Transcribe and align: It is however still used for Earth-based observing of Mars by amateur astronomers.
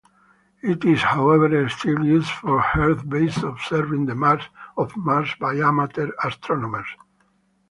It 0.63 0.83
is 0.83 1.03
however 1.03 1.69
still 1.69 2.03
used 2.03 2.31
for 2.31 2.65
Earth-based 2.75 3.43
observing 3.43 4.09
of 4.09 4.95
Mars 4.97 5.35
by 5.39 5.53
amateur 5.57 6.09
astronomers. 6.23 6.87